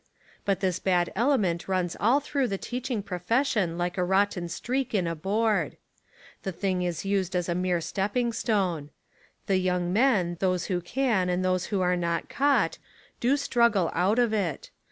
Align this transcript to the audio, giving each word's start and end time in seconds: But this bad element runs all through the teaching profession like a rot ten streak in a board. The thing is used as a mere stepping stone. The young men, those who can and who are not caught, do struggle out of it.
But 0.45 0.61
this 0.61 0.79
bad 0.79 1.13
element 1.15 1.67
runs 1.67 1.95
all 1.99 2.19
through 2.19 2.47
the 2.47 2.57
teaching 2.57 3.03
profession 3.03 3.77
like 3.77 3.99
a 3.99 4.03
rot 4.03 4.31
ten 4.31 4.49
streak 4.49 4.95
in 4.95 5.05
a 5.05 5.13
board. 5.15 5.77
The 6.41 6.51
thing 6.51 6.81
is 6.81 7.05
used 7.05 7.35
as 7.35 7.47
a 7.47 7.53
mere 7.53 7.81
stepping 7.81 8.33
stone. 8.33 8.89
The 9.45 9.57
young 9.57 9.93
men, 9.93 10.37
those 10.39 10.65
who 10.65 10.81
can 10.81 11.29
and 11.29 11.45
who 11.45 11.81
are 11.81 11.95
not 11.95 12.29
caught, 12.29 12.79
do 13.19 13.37
struggle 13.37 13.91
out 13.93 14.17
of 14.17 14.33
it. 14.33 14.71